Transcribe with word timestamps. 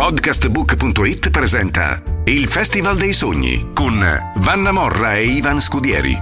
Podcastbook.it 0.00 1.28
presenta 1.28 2.02
Il 2.24 2.46
Festival 2.46 2.96
dei 2.96 3.12
Sogni 3.12 3.68
con 3.74 4.02
Vanna 4.36 4.72
Morra 4.72 5.16
e 5.16 5.26
Ivan 5.26 5.60
Scudieri. 5.60 6.18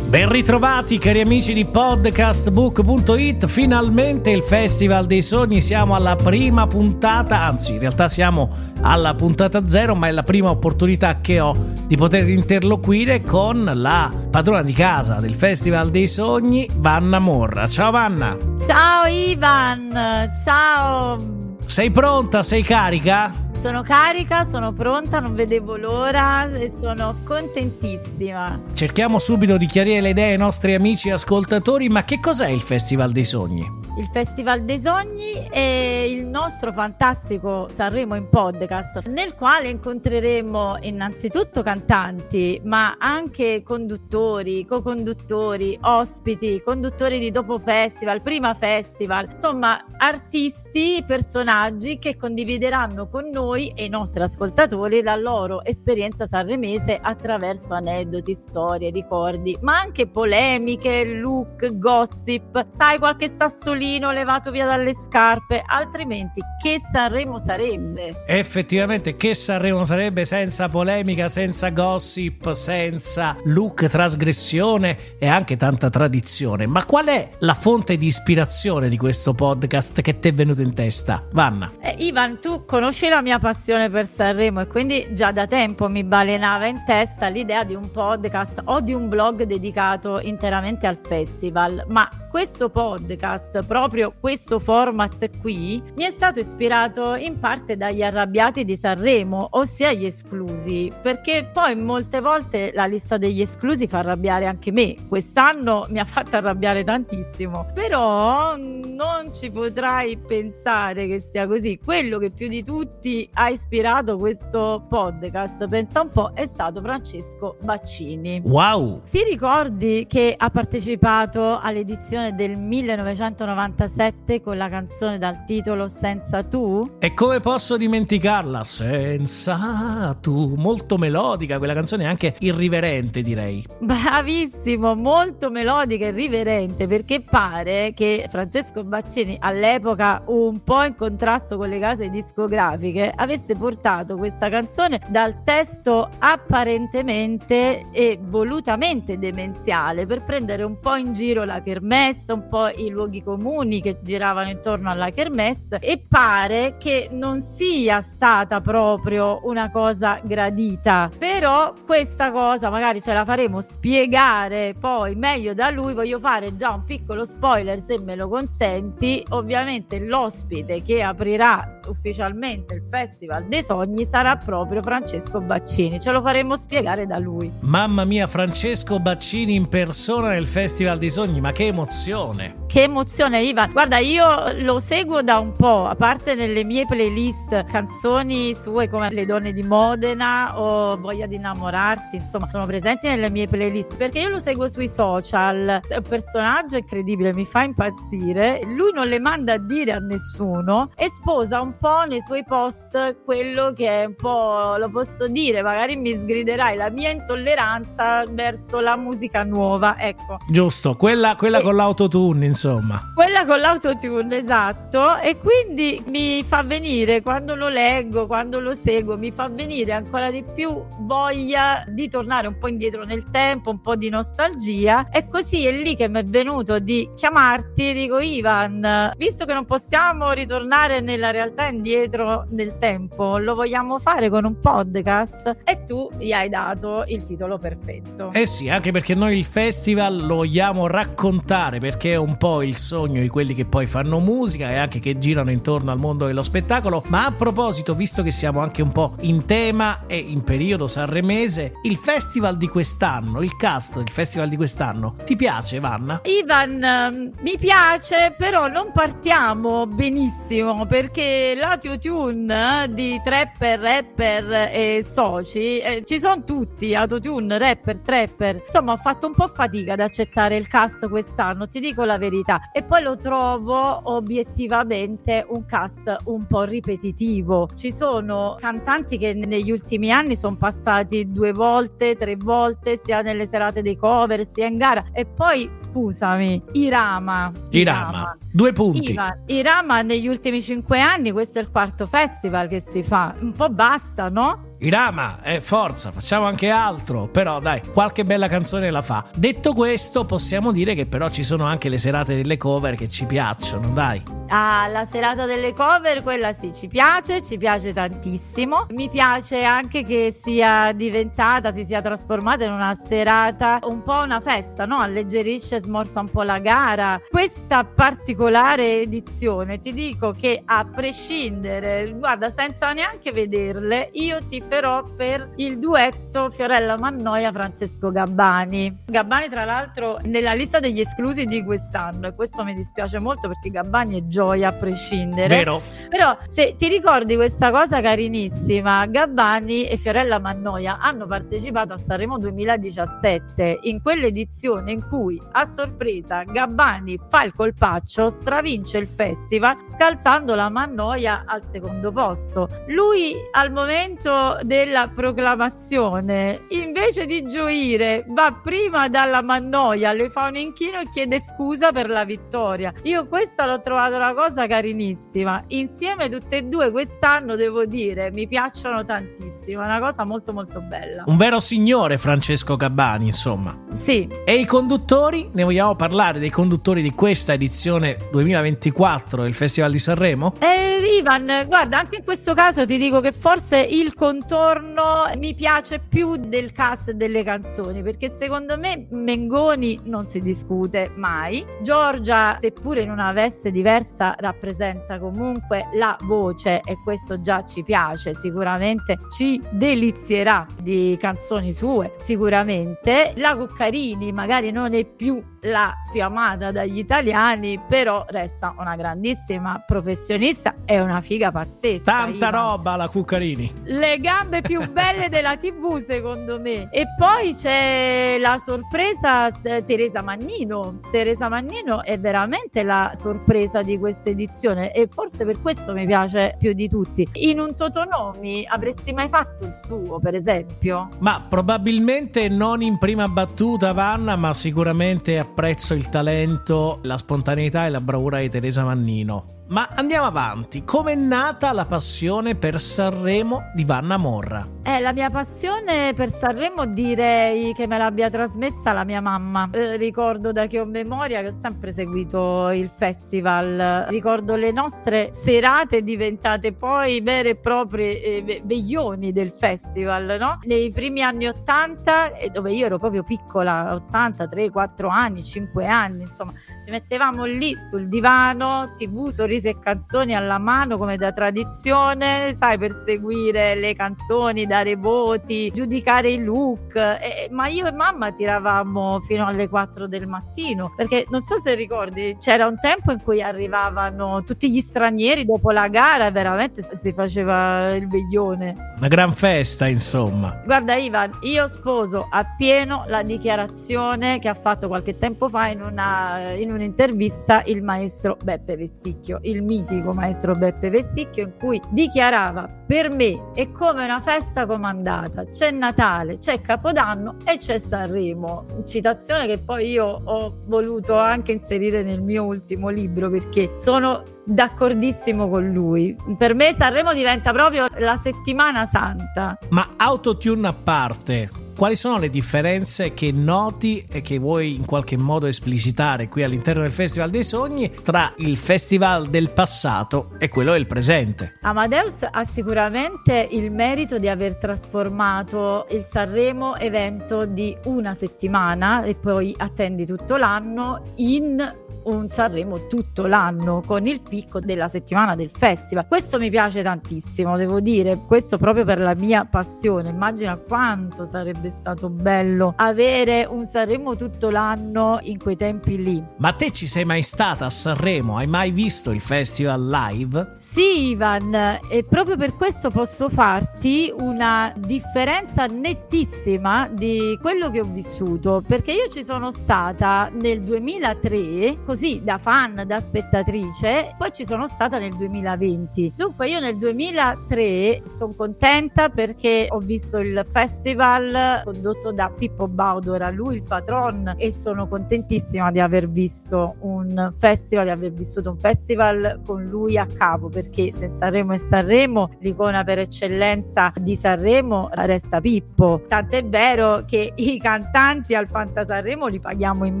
Ben 0.06 0.28
ritrovati 0.28 0.98
cari 0.98 1.22
amici 1.22 1.52
di 1.52 1.64
podcastbook.it, 1.64 3.48
finalmente 3.48 4.30
il 4.30 4.42
Festival 4.42 5.06
dei 5.06 5.22
Sogni, 5.22 5.60
siamo 5.60 5.96
alla 5.96 6.14
prima 6.14 6.68
puntata, 6.68 7.42
anzi 7.42 7.72
in 7.72 7.80
realtà 7.80 8.06
siamo 8.06 8.48
alla 8.80 9.14
puntata 9.14 9.66
zero, 9.66 9.96
ma 9.96 10.06
è 10.06 10.12
la 10.12 10.22
prima 10.22 10.50
opportunità 10.50 11.20
che 11.20 11.40
ho 11.40 11.72
di 11.88 11.96
poter 11.96 12.28
interloquire 12.28 13.22
con 13.22 13.68
la 13.74 14.12
padrona 14.30 14.62
di 14.62 14.72
casa 14.72 15.18
del 15.18 15.34
Festival 15.34 15.90
dei 15.90 16.06
Sogni, 16.06 16.68
Vanna 16.76 17.18
Morra. 17.18 17.66
Ciao 17.66 17.90
Vanna! 17.90 18.36
Ciao 18.64 19.04
Ivan, 19.06 20.30
ciao! 20.44 21.43
Sei 21.66 21.90
pronta? 21.90 22.42
Sei 22.42 22.62
carica? 22.62 23.32
Sono 23.58 23.82
carica, 23.82 24.44
sono 24.44 24.72
pronta, 24.72 25.20
non 25.20 25.34
vedevo 25.34 25.76
l'ora 25.76 26.50
e 26.52 26.70
sono 26.80 27.16
contentissima. 27.24 28.60
Cerchiamo 28.74 29.18
subito 29.18 29.56
di 29.56 29.66
chiarire 29.66 30.00
le 30.00 30.10
idee 30.10 30.32
ai 30.32 30.38
nostri 30.38 30.74
amici 30.74 31.10
ascoltatori, 31.10 31.88
ma 31.88 32.04
che 32.04 32.20
cos'è 32.20 32.48
il 32.48 32.60
Festival 32.60 33.12
dei 33.12 33.24
Sogni? 33.24 33.83
Il 33.96 34.08
Festival 34.08 34.64
dei 34.64 34.80
Sogni 34.80 35.46
è 35.48 36.04
il 36.08 36.26
nostro 36.26 36.72
fantastico 36.72 37.68
Sanremo 37.72 38.16
in 38.16 38.28
podcast, 38.28 39.06
nel 39.06 39.36
quale 39.36 39.68
incontreremo 39.68 40.78
innanzitutto 40.80 41.62
cantanti, 41.62 42.60
ma 42.64 42.96
anche 42.98 43.62
conduttori, 43.62 44.66
co-conduttori, 44.66 45.78
ospiti, 45.80 46.60
conduttori 46.60 47.20
di 47.20 47.30
dopo 47.30 47.60
festival, 47.60 48.20
prima 48.20 48.52
festival, 48.54 49.28
insomma 49.30 49.80
artisti, 49.96 51.04
personaggi 51.06 52.00
che 52.00 52.16
condivideranno 52.16 53.06
con 53.08 53.28
noi 53.28 53.68
e 53.76 53.84
i 53.84 53.88
nostri 53.88 54.22
ascoltatori 54.22 55.02
la 55.02 55.14
loro 55.14 55.64
esperienza 55.64 56.26
sanremese 56.26 56.98
attraverso 57.00 57.74
aneddoti, 57.74 58.34
storie, 58.34 58.90
ricordi, 58.90 59.56
ma 59.60 59.78
anche 59.78 60.08
polemiche, 60.08 61.04
look, 61.14 61.78
gossip, 61.78 62.66
sai 62.70 62.98
qualche 62.98 63.28
sassolino 63.28 63.82
pallino 63.84 64.12
levato 64.12 64.50
via 64.50 64.64
dalle 64.64 64.94
scarpe, 64.94 65.62
altrimenti 65.64 66.40
che 66.60 66.80
Sanremo 66.80 67.38
sarebbe? 67.38 68.24
Effettivamente 68.26 69.14
che 69.14 69.34
Sanremo 69.34 69.84
sarebbe 69.84 70.24
senza 70.24 70.68
polemica, 70.68 71.28
senza 71.28 71.68
gossip, 71.68 72.50
senza 72.52 73.36
look, 73.44 73.86
trasgressione 73.86 74.96
e 75.18 75.26
anche 75.26 75.56
tanta 75.56 75.90
tradizione. 75.90 76.66
Ma 76.66 76.86
qual 76.86 77.06
è 77.06 77.28
la 77.40 77.52
fonte 77.52 77.98
di 77.98 78.06
ispirazione 78.06 78.88
di 78.88 78.96
questo 78.96 79.34
podcast 79.34 80.00
che 80.00 80.18
ti 80.18 80.28
è 80.28 80.32
venuto 80.32 80.62
in 80.62 80.72
testa? 80.72 81.22
Vanna. 81.32 81.72
Eh, 81.80 81.96
Ivan, 81.98 82.40
tu 82.40 82.64
conosci 82.64 83.08
la 83.08 83.20
mia 83.20 83.38
passione 83.38 83.90
per 83.90 84.06
Sanremo 84.06 84.62
e 84.62 84.66
quindi 84.66 85.08
già 85.10 85.30
da 85.30 85.46
tempo 85.46 85.88
mi 85.88 86.04
balenava 86.04 86.66
in 86.66 86.84
testa 86.86 87.28
l'idea 87.28 87.64
di 87.64 87.74
un 87.74 87.90
podcast 87.90 88.62
o 88.64 88.80
di 88.80 88.94
un 88.94 89.10
blog 89.10 89.42
dedicato 89.42 90.20
interamente 90.20 90.86
al 90.86 90.98
festival, 91.02 91.84
ma 91.88 92.08
questo 92.30 92.70
podcast 92.70 93.64
proprio 93.74 94.14
questo 94.20 94.60
format 94.60 95.40
qui 95.40 95.82
mi 95.96 96.04
è 96.04 96.12
stato 96.12 96.38
ispirato 96.38 97.16
in 97.16 97.40
parte 97.40 97.76
dagli 97.76 98.04
arrabbiati 98.04 98.64
di 98.64 98.76
Sanremo, 98.76 99.48
ossia 99.50 99.92
gli 99.92 100.04
esclusi, 100.04 100.92
perché 101.02 101.50
poi 101.52 101.74
molte 101.74 102.20
volte 102.20 102.70
la 102.72 102.84
lista 102.84 103.18
degli 103.18 103.40
esclusi 103.40 103.88
fa 103.88 103.98
arrabbiare 103.98 104.46
anche 104.46 104.70
me. 104.70 104.94
Quest'anno 105.08 105.86
mi 105.88 105.98
ha 105.98 106.04
fatto 106.04 106.36
arrabbiare 106.36 106.84
tantissimo, 106.84 107.66
però 107.74 108.54
non 108.56 109.34
ci 109.34 109.50
potrai 109.50 110.18
pensare 110.18 111.08
che 111.08 111.18
sia 111.18 111.48
così. 111.48 111.80
Quello 111.84 112.18
che 112.18 112.30
più 112.30 112.46
di 112.46 112.62
tutti 112.62 113.28
ha 113.32 113.48
ispirato 113.48 114.18
questo 114.18 114.84
podcast, 114.88 115.66
pensa 115.66 116.02
un 116.02 116.10
po', 116.10 116.30
è 116.32 116.46
stato 116.46 116.80
Francesco 116.80 117.56
Baccini. 117.60 118.40
Wow! 118.44 119.02
Ti 119.10 119.24
ricordi 119.24 120.06
che 120.08 120.32
ha 120.36 120.48
partecipato 120.50 121.58
all'edizione 121.58 122.36
del 122.36 122.56
1990 122.56 123.62
97 123.64 124.42
con 124.42 124.58
la 124.58 124.68
canzone 124.68 125.16
dal 125.16 125.44
titolo 125.44 125.88
Senza 125.88 126.42
tu? 126.42 126.96
E 126.98 127.14
come 127.14 127.40
posso 127.40 127.78
dimenticarla? 127.78 128.62
Senza 128.62 130.14
tu, 130.20 130.54
molto 130.56 130.98
melodica, 130.98 131.56
quella 131.56 131.72
canzone 131.72 132.06
anche 132.06 132.34
irriverente 132.40 133.22
direi. 133.22 133.64
Bravissimo, 133.78 134.94
molto 134.94 135.50
melodica 135.50 136.04
e 136.04 136.08
irriverente 136.08 136.86
perché 136.86 137.22
pare 137.22 137.92
che 137.94 138.26
Francesco 138.28 138.84
Baccini 138.84 139.38
all'epoca 139.40 140.22
un 140.26 140.62
po' 140.62 140.82
in 140.82 140.94
contrasto 140.94 141.56
con 141.56 141.70
le 141.70 141.78
case 141.78 142.10
discografiche 142.10 143.10
avesse 143.14 143.54
portato 143.54 144.16
questa 144.16 144.50
canzone 144.50 145.00
dal 145.08 145.42
testo 145.42 146.08
apparentemente 146.18 147.86
e 147.92 148.18
volutamente 148.20 149.18
demenziale 149.18 150.04
per 150.04 150.22
prendere 150.22 150.64
un 150.64 150.78
po' 150.78 150.96
in 150.96 151.14
giro 151.14 151.44
la 151.44 151.62
kermesse, 151.62 152.32
un 152.32 152.48
po' 152.48 152.68
i 152.68 152.90
luoghi 152.90 153.22
comuni 153.22 153.52
comuni 153.54 153.80
che 153.80 153.98
giravano 154.02 154.50
intorno 154.50 154.90
alla 154.90 155.10
kermesse 155.10 155.78
e 155.78 156.02
pare 156.06 156.76
che 156.76 157.08
non 157.12 157.40
sia 157.40 158.00
stata 158.00 158.60
proprio 158.60 159.40
una 159.44 159.70
cosa 159.70 160.20
gradita. 160.22 161.08
Però 161.16 161.72
questa 161.86 162.32
cosa 162.32 162.68
magari 162.68 163.00
ce 163.00 163.12
la 163.12 163.24
faremo 163.24 163.60
spiegare 163.60 164.74
poi 164.78 165.14
meglio 165.14 165.54
da 165.54 165.70
lui. 165.70 165.94
Voglio 165.94 166.18
fare 166.18 166.56
già 166.56 166.72
un 166.72 166.82
piccolo 166.84 167.24
spoiler 167.24 167.80
se 167.80 168.00
me 168.00 168.16
lo 168.16 168.28
consenti. 168.28 169.24
Ovviamente 169.30 170.00
l'ospite 170.00 170.82
che 170.82 171.02
aprirà 171.02 171.73
ufficialmente 171.90 172.74
il 172.74 172.82
Festival 172.88 173.46
dei 173.46 173.62
Sogni 173.62 174.04
sarà 174.04 174.36
proprio 174.36 174.82
Francesco 174.82 175.40
Baccini. 175.40 176.00
Ce 176.00 176.10
lo 176.10 176.22
faremo 176.22 176.56
spiegare 176.56 177.06
da 177.06 177.18
lui. 177.18 177.50
Mamma 177.60 178.04
mia, 178.04 178.26
Francesco 178.26 178.98
Baccini 179.00 179.54
in 179.54 179.68
persona 179.68 180.30
nel 180.30 180.46
Festival 180.46 180.98
dei 180.98 181.10
Sogni, 181.10 181.40
ma 181.40 181.52
che 181.52 181.66
emozione! 181.66 182.62
Che 182.66 182.82
emozione, 182.82 183.40
Ivan. 183.42 183.70
Guarda, 183.70 183.98
io 183.98 184.24
lo 184.62 184.80
seguo 184.80 185.22
da 185.22 185.38
un 185.38 185.52
po', 185.52 185.86
a 185.86 185.94
parte 185.94 186.34
nelle 186.34 186.64
mie 186.64 186.86
playlist, 186.86 187.64
canzoni 187.66 188.54
sue 188.54 188.88
come 188.88 189.10
Le 189.12 189.24
donne 189.24 189.52
di 189.52 189.62
Modena 189.62 190.58
o 190.60 190.96
Voglia 190.96 191.26
di 191.26 191.36
innamorarti, 191.36 192.16
insomma, 192.16 192.48
sono 192.50 192.66
presenti 192.66 193.06
nelle 193.06 193.30
mie 193.30 193.46
playlist 193.46 193.96
perché 193.96 194.20
io 194.20 194.28
lo 194.28 194.38
seguo 194.40 194.68
sui 194.68 194.88
social. 194.88 195.80
È 195.86 195.96
un 195.96 196.02
personaggio 196.02 196.76
incredibile, 196.76 197.32
mi 197.32 197.44
fa 197.44 197.62
impazzire. 197.62 198.60
Lui 198.64 198.92
non 198.92 199.06
le 199.06 199.20
manda 199.20 199.52
a 199.54 199.58
dire 199.58 199.92
a 199.92 199.98
nessuno 199.98 200.90
e 200.96 201.08
sposa 201.10 201.60
un 201.60 201.73
po' 201.78 202.04
nei 202.08 202.20
suoi 202.20 202.44
post 202.44 203.22
quello 203.24 203.72
che 203.72 204.02
è 204.02 204.04
un 204.04 204.14
po', 204.14 204.76
lo 204.76 204.90
posso 204.90 205.28
dire, 205.28 205.62
magari 205.62 205.96
mi 205.96 206.14
sgriderai 206.14 206.76
la 206.76 206.90
mia 206.90 207.10
intolleranza 207.10 208.24
verso 208.28 208.80
la 208.80 208.96
musica 208.96 209.42
nuova, 209.44 209.96
ecco. 209.98 210.38
Giusto, 210.48 210.94
quella, 210.94 211.36
quella 211.36 211.58
e... 211.58 211.62
con 211.62 211.76
l'autotune, 211.76 212.46
insomma. 212.46 213.12
Quella 213.14 213.44
con 213.44 213.58
l'autotune, 213.58 214.38
esatto. 214.38 215.18
E 215.18 215.36
quindi 215.38 216.02
mi 216.08 216.42
fa 216.42 216.62
venire, 216.62 217.22
quando 217.22 217.54
lo 217.54 217.68
leggo, 217.68 218.26
quando 218.26 218.60
lo 218.60 218.74
seguo, 218.74 219.16
mi 219.16 219.30
fa 219.30 219.48
venire 219.48 219.92
ancora 219.92 220.30
di 220.30 220.44
più 220.54 220.84
voglia 221.00 221.84
di 221.88 222.08
tornare 222.08 222.46
un 222.46 222.58
po' 222.58 222.68
indietro 222.68 223.04
nel 223.04 223.24
tempo, 223.30 223.70
un 223.70 223.80
po' 223.80 223.96
di 223.96 224.08
nostalgia. 224.08 225.08
E 225.10 225.26
così 225.28 225.66
è 225.66 225.72
lì 225.72 225.94
che 225.96 226.08
mi 226.08 226.20
è 226.20 226.24
venuto 226.24 226.78
di 226.78 227.10
chiamarti, 227.14 227.92
dico 227.92 228.18
Ivan, 228.18 229.12
visto 229.16 229.44
che 229.44 229.54
non 229.54 229.64
possiamo 229.64 230.32
ritornare 230.32 231.00
nella 231.00 231.30
realtà 231.30 231.63
indietro 231.68 232.46
nel 232.50 232.78
tempo, 232.78 233.38
lo 233.38 233.54
vogliamo 233.54 233.98
fare 233.98 234.30
con 234.30 234.44
un 234.44 234.58
podcast? 234.58 235.56
E 235.64 235.84
tu 235.84 236.10
gli 236.18 236.32
hai 236.32 236.48
dato 236.48 237.04
il 237.08 237.24
titolo 237.24 237.58
perfetto. 237.58 238.30
Eh 238.32 238.46
sì, 238.46 238.68
anche 238.68 238.90
perché 238.90 239.14
noi 239.14 239.38
il 239.38 239.44
festival 239.44 240.24
lo 240.26 240.36
vogliamo 240.36 240.86
raccontare 240.86 241.78
perché 241.78 242.12
è 242.12 242.16
un 242.16 242.36
po' 242.36 242.62
il 242.62 242.76
sogno 242.76 243.20
di 243.20 243.28
quelli 243.28 243.54
che 243.54 243.64
poi 243.64 243.86
fanno 243.86 244.20
musica 244.20 244.70
e 244.70 244.76
anche 244.76 245.00
che 245.00 245.18
girano 245.18 245.50
intorno 245.50 245.90
al 245.90 245.98
mondo 245.98 246.26
dello 246.26 246.42
spettacolo. 246.42 247.02
Ma 247.08 247.26
a 247.26 247.32
proposito, 247.32 247.94
visto 247.94 248.22
che 248.22 248.30
siamo 248.30 248.60
anche 248.60 248.82
un 248.82 248.92
po' 248.92 249.14
in 249.20 249.44
tema 249.44 250.06
e 250.06 250.16
in 250.16 250.42
periodo 250.42 250.86
sanremese, 250.86 251.74
il 251.82 251.96
festival 251.96 252.56
di 252.56 252.68
quest'anno, 252.68 253.42
il 253.42 253.56
cast 253.56 253.96
del 253.96 254.08
festival 254.10 254.48
di 254.48 254.56
quest'anno, 254.56 255.16
ti 255.24 255.36
piace 255.36 255.80
Vanna? 255.80 256.20
Ivan, 256.24 256.82
ehm, 256.82 257.30
mi 257.40 257.56
piace, 257.58 258.34
però 258.36 258.68
non 258.68 258.90
partiamo 258.92 259.86
benissimo 259.86 260.86
perché 260.86 261.53
l'autotune 261.54 262.90
di 262.90 263.20
trapper, 263.22 263.78
rapper 263.78 264.70
e 264.72 265.04
soci 265.08 265.78
eh, 265.78 266.02
ci 266.04 266.18
sono 266.18 266.42
tutti, 266.44 266.94
autotune, 266.94 267.58
rapper, 267.58 267.98
trapper. 267.98 268.62
Insomma, 268.64 268.92
ho 268.92 268.96
fatto 268.96 269.26
un 269.26 269.34
po' 269.34 269.48
fatica 269.48 269.94
ad 269.94 270.00
accettare 270.00 270.56
il 270.56 270.66
cast 270.66 271.08
quest'anno, 271.08 271.68
ti 271.68 271.80
dico 271.80 272.04
la 272.04 272.18
verità. 272.18 272.70
E 272.72 272.82
poi 272.82 273.02
lo 273.02 273.16
trovo 273.16 274.00
obiettivamente 274.04 275.44
un 275.48 275.64
cast 275.66 276.16
un 276.24 276.46
po' 276.46 276.62
ripetitivo. 276.62 277.70
Ci 277.74 277.92
sono 277.92 278.56
cantanti 278.58 279.18
che 279.18 279.34
negli 279.34 279.70
ultimi 279.70 280.10
anni 280.10 280.36
sono 280.36 280.56
passati 280.56 281.30
due 281.30 281.52
volte, 281.52 282.16
tre 282.16 282.36
volte, 282.36 282.96
sia 282.96 283.22
nelle 283.22 283.46
serate 283.46 283.82
dei 283.82 283.96
cover, 283.96 284.44
sia 284.46 284.66
in 284.66 284.78
gara. 284.78 285.04
E 285.12 285.24
poi, 285.24 285.70
scusami, 285.74 286.62
Irama. 286.72 287.52
Irama, 287.70 288.08
Irama. 288.10 288.38
due 288.52 288.72
punti. 288.72 289.12
Ivan, 289.12 289.42
Irama 289.46 290.02
negli 290.02 290.28
ultimi 290.28 290.62
cinque 290.62 291.00
anni, 291.00 291.30
questo 291.44 291.58
è 291.58 291.62
il 291.62 291.70
quarto 291.70 292.06
festival 292.06 292.68
che 292.68 292.80
si 292.80 293.02
fa. 293.02 293.34
Un 293.38 293.52
po' 293.52 293.68
basta, 293.68 294.30
no? 294.30 294.76
Irama, 294.78 295.42
eh, 295.42 295.60
forza, 295.60 296.10
facciamo 296.10 296.46
anche 296.46 296.70
altro. 296.70 297.26
Però 297.26 297.60
dai, 297.60 297.82
qualche 297.92 298.24
bella 298.24 298.48
canzone 298.48 298.90
la 298.90 299.02
fa. 299.02 299.26
Detto 299.34 299.74
questo, 299.74 300.24
possiamo 300.24 300.72
dire 300.72 300.94
che 300.94 301.04
però 301.04 301.28
ci 301.28 301.42
sono 301.42 301.64
anche 301.64 301.90
le 301.90 301.98
serate 301.98 302.34
delle 302.34 302.56
cover 302.56 302.94
che 302.94 303.08
ci 303.10 303.26
piacciono, 303.26 303.88
dai. 303.88 304.22
Ah, 304.56 304.86
la 304.86 305.04
serata 305.04 305.46
delle 305.46 305.72
cover, 305.72 306.22
quella 306.22 306.52
sì, 306.52 306.72
ci 306.72 306.86
piace, 306.86 307.42
ci 307.42 307.58
piace 307.58 307.92
tantissimo. 307.92 308.86
Mi 308.90 309.08
piace 309.08 309.64
anche 309.64 310.04
che 310.04 310.30
sia 310.30 310.92
diventata, 310.92 311.72
si 311.72 311.84
sia 311.84 312.00
trasformata 312.00 312.64
in 312.64 312.70
una 312.70 312.94
serata, 312.94 313.80
un 313.82 314.04
po' 314.04 314.20
una 314.22 314.38
festa, 314.38 314.86
no? 314.86 314.98
Alleggerisce, 314.98 315.80
smorza 315.80 316.20
un 316.20 316.30
po' 316.30 316.42
la 316.42 316.60
gara. 316.60 317.20
Questa 317.28 317.82
particolare 317.82 319.00
edizione, 319.00 319.80
ti 319.80 319.92
dico 319.92 320.30
che 320.30 320.62
a 320.64 320.84
prescindere, 320.84 322.12
guarda, 322.12 322.48
senza 322.48 322.92
neanche 322.92 323.32
vederle, 323.32 324.10
io 324.12 324.38
ti 324.38 324.60
tiferò 324.60 325.02
per 325.02 325.50
il 325.56 325.80
duetto 325.80 326.48
Fiorella 326.48 326.96
Mannoia 326.96 327.50
Francesco 327.50 328.12
Gabbani. 328.12 329.02
Gabbani 329.06 329.48
tra 329.48 329.64
l'altro 329.64 330.18
nella 330.26 330.52
lista 330.52 330.78
degli 330.78 331.00
esclusi 331.00 331.44
di 331.44 331.64
quest'anno 331.64 332.28
e 332.28 332.34
questo 332.36 332.62
mi 332.62 332.72
dispiace 332.72 333.18
molto 333.18 333.48
perché 333.48 333.70
Gabbani 333.70 334.20
è 334.20 334.26
gioia 334.44 334.68
a 334.68 334.72
prescindere. 334.72 335.48
Vero. 335.48 335.80
Però 336.08 336.36
se 336.46 336.76
ti 336.76 336.88
ricordi 336.88 337.34
questa 337.34 337.70
cosa 337.70 338.00
carinissima, 338.00 339.06
Gabbani 339.06 339.86
e 339.86 339.96
Fiorella 339.96 340.38
Mannoia 340.38 340.98
hanno 341.00 341.26
partecipato 341.26 341.94
a 341.94 341.96
Sanremo 341.96 342.38
2017 342.38 343.80
in 343.82 344.02
quell'edizione 344.02 344.92
in 344.92 345.06
cui 345.08 345.40
a 345.52 345.64
sorpresa 345.64 346.44
Gabbani 346.44 347.18
fa 347.18 347.42
il 347.42 347.54
colpaccio, 347.54 348.28
stravince 348.28 348.98
il 348.98 349.08
festival 349.08 349.78
scalzando 349.82 350.54
la 350.54 350.68
Mannoia 350.68 351.44
al 351.46 351.62
secondo 351.64 352.12
posto. 352.12 352.68
Lui 352.88 353.34
al 353.52 353.72
momento 353.72 354.58
della 354.62 355.10
proclamazione, 355.12 356.66
invece 356.68 357.24
di 357.26 357.44
gioire, 357.46 358.24
va 358.28 358.56
prima 358.62 359.08
dalla 359.08 359.42
Mannoia, 359.42 360.12
le 360.12 360.28
fa 360.28 360.46
un 360.46 360.56
inchino 360.56 361.00
e 361.00 361.08
chiede 361.08 361.40
scusa 361.40 361.90
per 361.90 362.08
la 362.08 362.24
vittoria. 362.24 362.92
Io 363.04 363.26
questa 363.26 363.66
l'ho 363.66 363.80
trovata 363.80 364.18
una 364.24 364.34
cosa 364.34 364.66
carinissima. 364.66 365.64
Insieme 365.68 366.28
tutte 366.28 366.58
e 366.58 366.62
due 366.64 366.90
quest'anno, 366.90 367.56
devo 367.56 367.84
dire, 367.84 368.30
mi 368.30 368.46
piacciono 368.46 369.04
tantissimo. 369.04 369.82
È 369.82 369.84
una 369.84 370.00
cosa 370.00 370.24
molto 370.24 370.52
molto 370.52 370.80
bella. 370.80 371.24
Un 371.26 371.36
vero 371.36 371.60
signore 371.60 372.16
Francesco 372.16 372.76
Gabbani, 372.76 373.26
insomma. 373.26 373.76
Sì. 373.92 374.28
E 374.44 374.54
i 374.54 374.64
conduttori? 374.64 375.50
Ne 375.52 375.62
vogliamo 375.62 375.94
parlare 375.94 376.38
dei 376.38 376.50
conduttori 376.50 377.02
di 377.02 377.10
questa 377.10 377.52
edizione 377.52 378.16
2024 378.30 379.42
del 379.42 379.54
Festival 379.54 379.90
di 379.90 379.98
Sanremo? 379.98 380.54
Eh, 380.58 380.84
Ivan, 381.24 381.64
guarda, 381.66 381.98
anche 381.98 382.16
in 382.16 382.22
questo 382.24 382.52
caso 382.52 382.84
ti 382.84 382.98
dico 382.98 383.20
che 383.20 383.32
forse 383.32 383.78
il 383.78 384.12
contorno 384.12 385.24
mi 385.38 385.54
piace 385.54 385.98
più 385.98 386.36
del 386.36 386.70
cast 386.72 387.12
delle 387.12 387.42
canzoni 387.42 388.02
perché 388.02 388.28
secondo 388.28 388.76
me 388.76 389.06
Mengoni 389.10 390.00
non 390.04 390.26
si 390.26 390.40
discute 390.40 391.10
mai. 391.16 391.64
Giorgia, 391.80 392.58
seppure 392.60 393.00
in 393.00 393.10
una 393.10 393.32
veste 393.32 393.70
diversa, 393.70 394.13
rappresenta 394.16 395.18
comunque 395.18 395.88
la 395.94 396.16
voce 396.22 396.80
e 396.84 396.96
questo 397.02 397.40
già 397.40 397.64
ci 397.64 397.82
piace, 397.82 398.34
sicuramente 398.34 399.16
ci 399.30 399.60
delizierà 399.70 400.66
di 400.80 401.16
canzoni 401.18 401.72
sue, 401.72 402.14
sicuramente. 402.18 403.32
La 403.36 403.56
Cuccarini 403.56 404.32
magari 404.32 404.70
non 404.70 404.94
è 404.94 405.04
più 405.04 405.42
la 405.64 405.94
più 406.10 406.22
amata 406.22 406.70
dagli 406.70 406.98
italiani, 406.98 407.80
però 407.86 408.24
resta 408.28 408.74
una 408.78 408.96
grandissima 408.96 409.82
professionista 409.84 410.74
e 410.84 411.00
una 411.00 411.20
figa 411.20 411.50
pazzesca. 411.50 412.10
Tanta 412.10 412.48
Ivan. 412.48 412.60
roba 412.60 412.96
la 412.96 413.08
Cuccarini. 413.08 413.72
Le 413.84 414.18
gambe 414.18 414.62
più 414.62 414.80
belle 414.90 415.28
della 415.28 415.56
TV, 415.56 416.02
secondo 416.04 416.60
me. 416.60 416.88
E 416.90 417.06
poi 417.16 417.54
c'è 417.54 418.36
la 418.38 418.58
sorpresa 418.58 419.50
Teresa 419.50 420.22
Mannino. 420.22 421.00
Teresa 421.10 421.48
Mannino 421.48 422.02
è 422.02 422.18
veramente 422.18 422.82
la 422.82 423.12
sorpresa 423.14 423.82
di 423.82 423.98
questa 423.98 424.30
edizione 424.30 424.92
e 424.92 425.08
forse 425.10 425.44
per 425.44 425.60
questo 425.60 425.92
mi 425.92 426.06
piace 426.06 426.56
più 426.58 426.72
di 426.72 426.88
tutti. 426.88 427.26
In 427.34 427.60
un 427.60 427.74
Totonomi 427.74 428.64
avresti 428.66 429.12
mai 429.12 429.28
fatto 429.28 429.64
il 429.64 429.74
suo, 429.74 430.18
per 430.18 430.34
esempio? 430.34 431.08
Ma 431.18 431.44
probabilmente 431.48 432.48
non 432.48 432.82
in 432.82 432.98
prima 432.98 433.28
battuta, 433.28 433.92
Vanna, 433.92 434.36
ma 434.36 434.52
sicuramente 434.54 435.38
apprezzo 435.54 435.94
il 435.94 436.08
talento, 436.08 436.98
la 437.04 437.16
spontaneità 437.16 437.86
e 437.86 437.88
la 437.88 438.00
bravura 438.00 438.40
di 438.40 438.48
Teresa 438.48 438.82
Mannino. 438.82 439.62
Ma 439.74 439.88
andiamo 439.92 440.26
avanti. 440.26 440.84
Com'è 440.84 441.16
nata 441.16 441.72
la 441.72 441.84
passione 441.84 442.54
per 442.54 442.78
Sanremo 442.78 443.72
di 443.74 443.82
Vanna 443.82 444.16
Morra? 444.16 444.74
Eh, 444.86 445.00
la 445.00 445.12
mia 445.12 445.30
passione 445.30 446.12
per 446.14 446.30
Sanremo 446.30 446.86
direi 446.86 447.72
che 447.72 447.88
me 447.88 447.98
l'abbia 447.98 448.30
trasmessa 448.30 448.92
la 448.92 449.02
mia 449.02 449.20
mamma. 449.20 449.68
Eh, 449.72 449.96
ricordo 449.96 450.52
da 450.52 450.68
che 450.68 450.78
ho 450.78 450.84
memoria 450.84 451.40
che 451.40 451.48
ho 451.48 451.58
sempre 451.60 451.90
seguito 451.90 452.70
il 452.70 452.88
festival. 452.88 454.04
Ricordo 454.10 454.54
le 454.54 454.70
nostre 454.70 455.30
serate 455.32 456.02
diventate 456.02 456.72
poi 456.72 457.20
vere 457.22 457.48
e 457.48 457.56
proprie 457.56 458.22
eh, 458.22 458.62
veglioni 458.62 459.32
del 459.32 459.50
festival, 459.50 460.36
no? 460.38 460.58
Nei 460.64 460.92
primi 460.92 461.22
anni 461.22 461.48
80, 461.48 462.50
dove 462.52 462.72
io 462.72 462.86
ero 462.86 462.98
proprio 462.98 463.24
piccola, 463.24 463.94
80, 463.94 464.46
3, 464.46 464.70
4 464.70 465.08
anni, 465.08 465.42
5 465.42 465.86
anni, 465.86 466.22
insomma, 466.22 466.52
ci 466.84 466.90
mettevamo 466.90 467.44
lì 467.44 467.74
sul 467.88 468.06
divano, 468.06 468.92
tv, 468.96 469.28
sorrisi 469.64 469.68
e 469.68 469.78
canzoni 469.78 470.34
alla 470.34 470.58
mano 470.58 470.98
come 470.98 471.16
da 471.16 471.32
tradizione, 471.32 472.54
sai, 472.54 472.76
per 472.78 472.92
seguire 473.04 473.74
le 473.74 473.94
canzoni, 473.94 474.66
dare 474.66 474.96
voti, 474.96 475.70
giudicare 475.72 476.30
i 476.30 476.42
look. 476.42 476.94
E, 476.94 477.48
ma 477.50 477.66
io 477.68 477.86
e 477.86 477.92
mamma 477.92 478.32
tiravamo 478.32 479.20
fino 479.20 479.46
alle 479.46 479.68
4 479.68 480.06
del 480.06 480.26
mattino, 480.26 480.92
perché 480.94 481.24
non 481.30 481.40
so 481.40 481.58
se 481.58 481.74
ricordi, 481.74 482.36
c'era 482.38 482.66
un 482.66 482.78
tempo 482.78 483.12
in 483.12 483.22
cui 483.22 483.40
arrivavano 483.40 484.42
tutti 484.42 484.70
gli 484.70 484.80
stranieri 484.80 485.44
dopo 485.44 485.70
la 485.70 485.88
gara, 485.88 486.30
veramente 486.30 486.82
si 486.82 487.12
faceva 487.12 487.94
il 487.94 488.08
veglione. 488.08 488.92
Una 488.98 489.08
gran 489.08 489.32
festa, 489.32 489.86
insomma. 489.86 490.60
Guarda 490.64 490.94
Ivan, 490.94 491.30
io 491.42 491.68
sposo 491.68 492.26
appieno 492.30 493.04
la 493.08 493.22
dichiarazione 493.22 494.38
che 494.38 494.48
ha 494.48 494.54
fatto 494.54 494.88
qualche 494.88 495.16
tempo 495.16 495.48
fa 495.48 495.68
in 495.68 495.82
una, 495.82 496.52
in 496.52 496.70
un'intervista 496.70 497.62
il 497.66 497.82
maestro 497.82 498.36
Beppe 498.42 498.76
Vessicchio, 498.76 499.38
il 499.44 499.62
mitico 499.62 500.12
maestro 500.12 500.54
Beppe 500.54 500.90
Vessicchio, 500.90 501.44
in 501.44 501.52
cui 501.58 501.80
dichiarava 501.90 502.68
per 502.86 503.10
me 503.10 503.50
è 503.54 503.70
come 503.70 504.04
una 504.04 504.20
festa 504.20 504.66
comandata, 504.66 505.44
c'è 505.46 505.70
Natale, 505.70 506.38
c'è 506.38 506.60
Capodanno 506.60 507.36
e 507.44 507.58
c'è 507.58 507.78
Sanremo. 507.78 508.66
Citazione 508.84 509.46
che 509.46 509.58
poi 509.58 509.90
io 509.90 510.18
ho 510.22 510.56
voluto 510.66 511.16
anche 511.16 511.52
inserire 511.52 512.02
nel 512.02 512.20
mio 512.20 512.44
ultimo 512.44 512.88
libro 512.88 513.30
perché 513.30 513.72
sono 513.74 514.22
d'accordissimo 514.44 515.48
con 515.48 515.70
lui. 515.72 516.16
Per 516.36 516.54
me 516.54 516.74
Sanremo 516.74 517.12
diventa 517.12 517.52
proprio 517.52 517.86
la 517.98 518.16
settimana 518.16 518.86
santa. 518.86 519.58
Ma 519.70 519.88
autotune 519.96 520.68
a 520.68 520.72
parte, 520.72 521.50
quali 521.76 521.96
sono 521.96 522.18
le 522.18 522.30
differenze 522.30 523.14
che 523.14 523.32
noti 523.32 524.06
e 524.08 524.22
che 524.22 524.38
vuoi 524.38 524.76
in 524.76 524.84
qualche 524.84 525.16
modo 525.16 525.46
esplicitare 525.46 526.28
qui 526.28 526.44
all'interno 526.44 526.82
del 526.82 526.92
Festival 526.92 527.30
dei 527.30 527.42
Sogni 527.42 527.90
tra 528.02 528.32
il 528.38 528.56
festival 528.56 529.28
del 529.28 529.50
passato 529.50 530.30
e 530.38 530.48
quello 530.48 530.72
del 530.72 530.86
presente? 530.86 531.58
Amadeus 531.62 532.26
ha 532.30 532.44
sicuramente 532.44 533.48
il 533.50 533.72
merito 533.72 534.18
di 534.18 534.28
aver 534.28 534.56
trasformato 534.56 535.86
il 535.90 536.06
Sanremo 536.08 536.76
evento 536.76 537.44
di 537.44 537.76
una 537.86 538.14
settimana 538.14 539.02
e 539.02 539.14
poi 539.16 539.52
attendi 539.56 540.06
tutto 540.06 540.36
l'anno 540.36 541.02
in 541.16 541.82
un 542.04 542.28
Sanremo 542.28 542.86
tutto 542.86 543.26
l'anno 543.26 543.82
con 543.86 544.06
il 544.06 544.20
picco 544.20 544.60
della 544.60 544.88
settimana 544.88 545.34
del 545.34 545.50
festival. 545.50 546.06
Questo 546.06 546.38
mi 546.38 546.50
piace 546.50 546.82
tantissimo, 546.82 547.56
devo 547.56 547.80
dire, 547.80 548.18
questo 548.26 548.58
proprio 548.58 548.84
per 548.84 549.00
la 549.00 549.14
mia 549.14 549.44
passione. 549.44 550.08
Immagina 550.08 550.56
quanto 550.56 551.24
sarebbe 551.24 551.70
stato 551.70 552.08
bello 552.08 552.74
avere 552.76 553.46
un 553.48 553.64
Sanremo 553.64 554.16
tutto 554.16 554.50
l'anno 554.50 555.18
in 555.22 555.38
quei 555.38 555.56
tempi 555.56 556.02
lì. 556.02 556.22
Ma 556.38 556.52
te 556.52 556.70
ci 556.70 556.86
sei 556.86 557.04
mai 557.04 557.22
stata 557.22 557.66
a 557.66 557.70
Sanremo? 557.70 558.36
Hai 558.36 558.46
mai 558.46 558.70
visto 558.70 559.10
il 559.10 559.20
festival 559.20 559.88
live? 559.88 560.52
Sì, 560.58 561.08
Ivan, 561.10 561.80
e 561.88 562.04
proprio 562.04 562.36
per 562.36 562.54
questo 562.54 562.90
posso 562.90 563.28
farti 563.28 564.12
una 564.18 564.72
differenza 564.76 565.66
nettissima 565.66 566.88
di 566.88 567.38
quello 567.40 567.70
che 567.70 567.80
ho 567.80 567.84
vissuto, 567.84 568.62
perché 568.66 568.92
io 568.92 569.08
ci 569.08 569.24
sono 569.24 569.50
stata 569.50 570.30
nel 570.32 570.60
2003 570.60 571.82
così 571.94 572.24
da 572.24 572.38
fan, 572.38 572.82
da 572.84 572.98
spettatrice, 572.98 574.16
poi 574.18 574.32
ci 574.32 574.44
sono 574.44 574.66
stata 574.66 574.98
nel 574.98 575.14
2020. 575.14 576.14
Dunque 576.16 576.48
io 576.48 576.58
nel 576.58 576.76
2003 576.76 578.02
sono 578.06 578.32
contenta 578.36 579.10
perché 579.10 579.68
ho 579.70 579.78
visto 579.78 580.18
il 580.18 580.44
festival 580.50 581.62
condotto 581.62 582.10
da 582.10 582.32
Pippo 582.36 582.66
Baudo, 582.66 583.14
era 583.14 583.30
lui 583.30 583.54
il 583.54 583.62
patron 583.62 584.34
e 584.36 584.50
sono 584.50 584.88
contentissima 584.88 585.70
di 585.70 585.78
aver 585.78 586.10
visto 586.10 586.74
un 586.80 587.32
festival, 587.32 587.84
di 587.84 587.90
aver 587.90 588.12
vissuto 588.12 588.50
un 588.50 588.58
festival 588.58 589.40
con 589.46 589.62
lui 589.62 589.96
a 589.96 590.04
capo 590.04 590.48
perché 590.48 590.90
se 590.96 591.06
Sanremo 591.06 591.52
e 591.52 591.58
Sanremo, 591.58 592.32
l'icona 592.40 592.82
per 592.82 592.98
eccellenza 592.98 593.92
di 594.00 594.16
Sanremo 594.16 594.88
resta 594.94 595.40
Pippo. 595.40 596.02
Tant'è 596.08 596.44
vero 596.44 597.04
che 597.06 597.34
i 597.36 597.56
cantanti 597.60 598.34
al 598.34 598.48
Fanta 598.48 598.84
Sanremo 598.84 599.28
li 599.28 599.38
paghiamo 599.38 599.84
in 599.84 600.00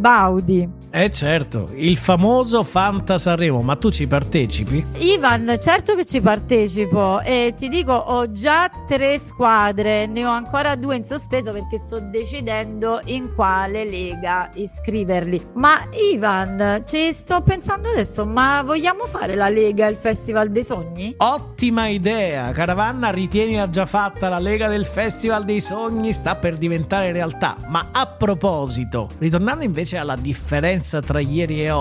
Baudi. 0.00 0.68
Eh 0.90 1.10
certo, 1.10 1.68
il 1.84 1.98
famoso 1.98 2.62
Fanta 2.62 3.18
Sanremo, 3.18 3.60
ma 3.60 3.76
tu 3.76 3.90
ci 3.90 4.06
partecipi? 4.06 4.82
Ivan, 5.00 5.58
certo 5.60 5.94
che 5.94 6.06
ci 6.06 6.22
partecipo 6.22 7.20
e 7.20 7.52
ti 7.58 7.68
dico 7.68 7.92
ho 7.92 8.32
già 8.32 8.70
tre 8.86 9.18
squadre, 9.18 10.06
ne 10.06 10.24
ho 10.24 10.30
ancora 10.30 10.76
due 10.76 10.96
in 10.96 11.04
sospeso 11.04 11.52
perché 11.52 11.78
sto 11.78 12.00
decidendo 12.00 13.02
in 13.04 13.34
quale 13.34 13.84
lega 13.84 14.48
iscriverli. 14.54 15.48
Ma 15.54 15.74
Ivan, 16.10 16.84
ci 16.86 17.12
sto 17.12 17.42
pensando 17.42 17.90
adesso, 17.90 18.24
ma 18.24 18.62
vogliamo 18.62 19.04
fare 19.04 19.34
la 19.34 19.50
lega, 19.50 19.86
il 19.86 19.96
Festival 19.96 20.50
dei 20.50 20.64
Sogni? 20.64 21.14
Ottima 21.18 21.88
idea, 21.88 22.50
Caravanna 22.52 23.10
ritienila 23.10 23.68
già 23.68 23.84
fatta, 23.84 24.30
la 24.30 24.38
lega 24.38 24.68
del 24.68 24.86
Festival 24.86 25.44
dei 25.44 25.60
Sogni 25.60 26.14
sta 26.14 26.36
per 26.36 26.56
diventare 26.56 27.12
realtà. 27.12 27.56
Ma 27.66 27.88
a 27.92 28.06
proposito, 28.06 29.10
ritornando 29.18 29.64
invece 29.64 29.98
alla 29.98 30.16
differenza 30.16 31.02
tra 31.02 31.20
ieri 31.20 31.60
e 31.60 31.70
oggi, 31.70 31.72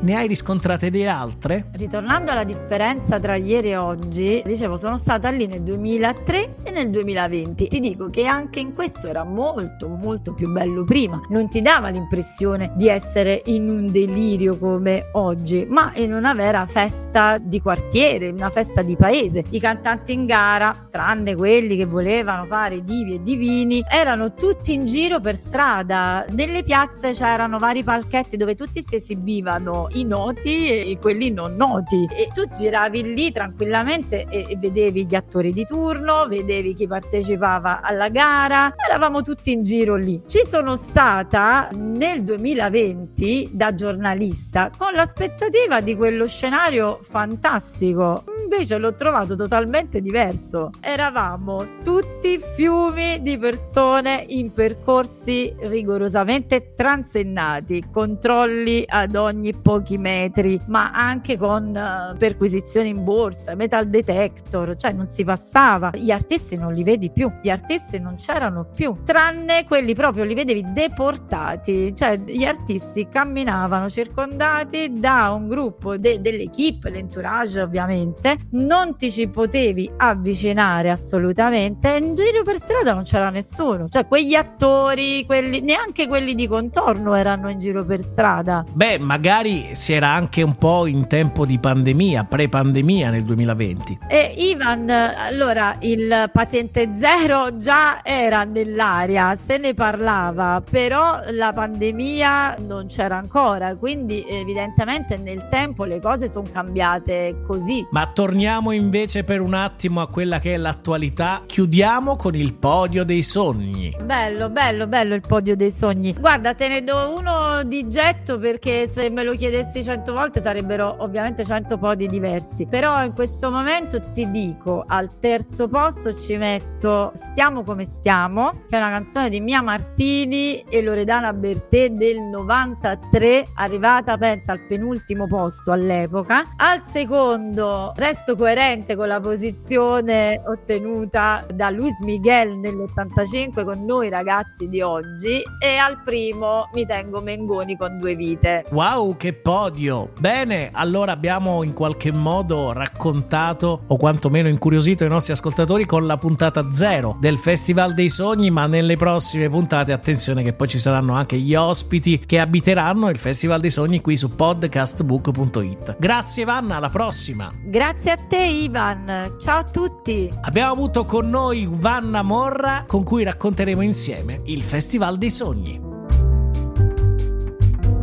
ne 0.00 0.16
hai 0.16 0.26
riscontrate 0.26 0.90
di 0.90 1.06
altre? 1.06 1.66
Ritornando 1.74 2.32
alla 2.32 2.42
differenza 2.42 3.20
tra 3.20 3.36
ieri 3.36 3.70
e 3.70 3.76
oggi, 3.76 4.42
dicevo, 4.44 4.76
sono 4.76 4.96
stata 4.96 5.30
lì 5.30 5.46
nel 5.46 5.62
2003 5.62 6.56
e 6.64 6.70
nel 6.72 6.90
2020. 6.90 7.68
Ti 7.68 7.78
dico 7.78 8.08
che 8.08 8.26
anche 8.26 8.58
in 8.58 8.74
questo 8.74 9.06
era 9.06 9.22
molto, 9.22 9.86
molto 9.86 10.34
più 10.34 10.50
bello 10.50 10.82
prima. 10.82 11.20
Non 11.28 11.48
ti 11.48 11.62
dava 11.62 11.90
l'impressione 11.90 12.72
di 12.74 12.88
essere 12.88 13.42
in 13.44 13.68
un 13.68 13.86
delirio 13.86 14.58
come 14.58 15.10
oggi, 15.12 15.64
ma 15.68 15.92
in 15.94 16.14
una 16.14 16.34
vera 16.34 16.66
festa 16.66 17.38
di 17.38 17.60
quartiere, 17.60 18.30
una 18.30 18.50
festa 18.50 18.82
di 18.82 18.96
paese. 18.96 19.44
I 19.50 19.60
cantanti 19.60 20.12
in 20.12 20.26
gara, 20.26 20.88
tranne 20.90 21.36
quelli 21.36 21.76
che 21.76 21.84
volevano 21.84 22.44
fare 22.44 22.82
divi 22.82 23.14
e 23.14 23.22
divini, 23.22 23.84
erano 23.88 24.34
tutti 24.34 24.72
in 24.72 24.84
giro 24.84 25.20
per 25.20 25.36
strada. 25.36 26.26
Nelle 26.30 26.64
piazze 26.64 27.12
c'erano 27.12 27.58
vari 27.58 27.84
palchetti 27.84 28.36
dove 28.36 28.56
tutti 28.56 28.82
si 28.82 28.96
esibivano 28.96 29.26
i 29.36 30.04
noti 30.04 30.68
e 30.68 30.98
quelli 31.00 31.30
non 31.30 31.54
noti 31.56 32.08
e 32.10 32.28
tu 32.32 32.48
giravi 32.48 33.14
lì 33.14 33.30
tranquillamente 33.30 34.26
e, 34.28 34.46
e 34.48 34.56
vedevi 34.56 35.06
gli 35.06 35.14
attori 35.14 35.52
di 35.52 35.66
turno, 35.66 36.26
vedevi 36.26 36.74
chi 36.74 36.86
partecipava 36.86 37.80
alla 37.82 38.08
gara, 38.08 38.74
eravamo 38.76 39.22
tutti 39.22 39.52
in 39.52 39.62
giro 39.64 39.96
lì. 39.96 40.22
Ci 40.26 40.44
sono 40.44 40.76
stata 40.76 41.68
nel 41.74 42.22
2020 42.22 43.50
da 43.52 43.74
giornalista 43.74 44.70
con 44.76 44.92
l'aspettativa 44.94 45.80
di 45.80 45.96
quello 45.96 46.26
scenario 46.26 46.98
fantastico 47.02 48.24
invece 48.42 48.78
l'ho 48.78 48.94
trovato 48.94 49.36
totalmente 49.36 50.00
diverso. 50.00 50.70
Eravamo 50.80 51.80
tutti 51.84 52.40
fiumi 52.56 53.20
di 53.20 53.36
persone 53.36 54.24
in 54.28 54.52
percorsi 54.52 55.54
rigorosamente 55.60 56.72
transennati, 56.74 57.84
controlli 57.92 58.84
ad 59.08 59.14
ogni 59.14 59.54
pochi 59.54 59.96
metri, 59.96 60.60
ma 60.66 60.92
anche 60.92 61.38
con 61.38 61.68
uh, 61.68 62.16
perquisizioni 62.16 62.90
in 62.90 63.04
borsa, 63.04 63.54
metal 63.54 63.88
detector, 63.88 64.76
cioè 64.76 64.92
non 64.92 65.08
si 65.08 65.24
passava. 65.24 65.90
Gli 65.94 66.10
artisti 66.10 66.56
non 66.56 66.74
li 66.74 66.82
vedi 66.82 67.10
più, 67.10 67.32
gli 67.42 67.48
artisti 67.48 67.98
non 67.98 68.16
c'erano 68.16 68.68
più, 68.74 68.98
tranne 69.04 69.64
quelli 69.64 69.94
proprio 69.94 70.24
li 70.24 70.34
vedevi 70.34 70.64
deportati, 70.72 71.94
cioè 71.96 72.18
gli 72.18 72.44
artisti 72.44 73.08
camminavano 73.08 73.88
circondati 73.88 74.92
da 74.92 75.30
un 75.30 75.48
gruppo 75.48 75.96
de- 75.96 76.20
dell'equipe, 76.20 76.90
l'entourage 76.90 77.62
ovviamente, 77.62 78.36
non 78.50 78.96
ti 78.96 79.10
ci 79.10 79.28
potevi 79.28 79.90
avvicinare 79.96 80.90
assolutamente. 80.90 81.96
In 81.96 82.14
giro 82.14 82.42
per 82.42 82.58
strada 82.58 82.92
non 82.92 83.04
c'era 83.04 83.30
nessuno, 83.30 83.88
cioè 83.88 84.06
quegli 84.06 84.34
attori, 84.34 85.24
quelli, 85.24 85.60
neanche 85.60 86.06
quelli 86.06 86.34
di 86.34 86.46
contorno 86.46 87.14
erano 87.14 87.48
in 87.48 87.58
giro 87.58 87.84
per 87.84 88.02
strada. 88.02 88.64
Beh, 88.70 88.97
magari 88.98 89.74
si 89.74 89.92
era 89.92 90.08
anche 90.08 90.42
un 90.42 90.56
po' 90.56 90.86
in 90.86 91.06
tempo 91.06 91.46
di 91.46 91.58
pandemia, 91.58 92.24
pre-pandemia 92.24 93.10
nel 93.10 93.24
2020. 93.24 93.98
E 94.08 94.34
Ivan, 94.36 94.88
allora 94.90 95.76
il 95.80 96.30
paziente 96.32 96.90
zero 96.94 97.56
già 97.56 98.04
era 98.04 98.44
nell'aria, 98.44 99.34
se 99.36 99.58
ne 99.58 99.74
parlava, 99.74 100.62
però 100.68 101.20
la 101.30 101.52
pandemia 101.52 102.56
non 102.66 102.86
c'era 102.86 103.16
ancora, 103.16 103.76
quindi 103.76 104.24
evidentemente 104.28 105.16
nel 105.16 105.48
tempo 105.48 105.84
le 105.84 106.00
cose 106.00 106.28
sono 106.28 106.48
cambiate 106.50 107.40
così. 107.46 107.86
Ma 107.90 108.10
torniamo 108.12 108.72
invece 108.72 109.24
per 109.24 109.40
un 109.40 109.54
attimo 109.54 110.00
a 110.00 110.08
quella 110.08 110.38
che 110.38 110.54
è 110.54 110.56
l'attualità. 110.56 111.42
Chiudiamo 111.46 112.16
con 112.16 112.34
il 112.34 112.54
podio 112.54 113.04
dei 113.04 113.22
sogni. 113.22 113.94
Bello, 114.02 114.48
bello, 114.50 114.86
bello 114.86 115.14
il 115.14 115.22
podio 115.26 115.56
dei 115.56 115.70
sogni. 115.70 116.14
Guarda, 116.14 116.54
te 116.54 116.68
ne 116.68 116.82
do 116.82 117.14
uno 117.16 117.62
di 117.64 117.88
getto 117.88 118.38
perché 118.38 118.87
se 118.88 119.10
me 119.10 119.22
lo 119.22 119.34
chiedessi 119.34 119.82
cento 119.82 120.12
volte 120.12 120.40
sarebbero 120.40 120.96
ovviamente 120.98 121.44
cento 121.44 121.78
podi 121.78 122.06
diversi. 122.06 122.66
Però 122.66 123.04
in 123.04 123.12
questo 123.12 123.50
momento 123.50 124.00
ti 124.00 124.30
dico, 124.30 124.84
al 124.86 125.18
terzo 125.18 125.68
posto 125.68 126.14
ci 126.14 126.36
metto 126.36 127.12
Stiamo 127.14 127.62
come 127.62 127.84
stiamo, 127.84 128.50
che 128.68 128.76
è 128.76 128.78
una 128.78 128.90
canzone 128.90 129.28
di 129.28 129.40
Mia 129.40 129.62
Martini 129.62 130.64
e 130.68 130.82
Loredana 130.82 131.32
Bertè 131.32 131.90
del 131.90 132.20
93, 132.20 133.46
arrivata 133.54 134.16
pensa 134.16 134.52
al 134.52 134.66
penultimo 134.66 135.26
posto 135.26 135.72
all'epoca. 135.72 136.42
Al 136.56 136.82
secondo 136.82 137.92
resto 137.96 138.34
coerente 138.36 138.96
con 138.96 139.08
la 139.08 139.20
posizione 139.20 140.42
ottenuta 140.46 141.44
da 141.52 141.70
Luis 141.70 141.98
Miguel 142.00 142.56
nell'85 142.56 143.64
con 143.64 143.84
noi 143.84 144.08
ragazzi 144.08 144.68
di 144.68 144.80
oggi 144.80 145.42
e 145.62 145.76
al 145.76 146.00
primo 146.02 146.68
mi 146.72 146.86
tengo 146.86 147.20
Mengoni 147.20 147.76
con 147.76 147.98
due 147.98 148.14
vite. 148.14 148.64
Wow, 148.78 149.16
che 149.16 149.32
podio! 149.32 150.12
Bene, 150.20 150.70
allora 150.72 151.10
abbiamo 151.10 151.64
in 151.64 151.72
qualche 151.72 152.12
modo 152.12 152.70
raccontato 152.70 153.80
o 153.88 153.96
quantomeno 153.96 154.46
incuriosito 154.46 155.02
i 155.02 155.08
nostri 155.08 155.32
ascoltatori 155.32 155.84
con 155.84 156.06
la 156.06 156.16
puntata 156.16 156.70
zero 156.70 157.16
del 157.18 157.38
Festival 157.38 157.92
dei 157.92 158.08
Sogni, 158.08 158.52
ma 158.52 158.68
nelle 158.68 158.96
prossime 158.96 159.48
puntate 159.48 159.90
attenzione 159.90 160.44
che 160.44 160.52
poi 160.52 160.68
ci 160.68 160.78
saranno 160.78 161.14
anche 161.14 161.38
gli 161.38 161.56
ospiti 161.56 162.22
che 162.24 162.38
abiteranno 162.38 163.08
il 163.08 163.18
Festival 163.18 163.60
dei 163.60 163.70
Sogni 163.70 164.00
qui 164.00 164.16
su 164.16 164.36
podcastbook.it. 164.36 165.96
Grazie 165.98 166.44
Vanna, 166.44 166.76
alla 166.76 166.88
prossima! 166.88 167.50
Grazie 167.60 168.12
a 168.12 168.16
te 168.28 168.44
Ivan, 168.44 169.38
ciao 169.40 169.58
a 169.58 169.64
tutti! 169.64 170.30
Abbiamo 170.42 170.70
avuto 170.70 171.04
con 171.04 171.28
noi 171.28 171.68
Vanna 171.68 172.22
Morra 172.22 172.84
con 172.86 173.02
cui 173.02 173.24
racconteremo 173.24 173.82
insieme 173.82 174.40
il 174.44 174.62
Festival 174.62 175.18
dei 175.18 175.30
Sogni. 175.30 175.87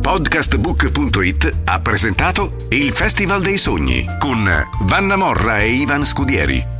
Podcastbook.it 0.06 1.62
ha 1.64 1.80
presentato 1.80 2.54
il 2.68 2.92
Festival 2.92 3.42
dei 3.42 3.58
Sogni 3.58 4.06
con 4.20 4.48
Vanna 4.82 5.16
Morra 5.16 5.58
e 5.58 5.72
Ivan 5.72 6.04
Scudieri 6.04 6.75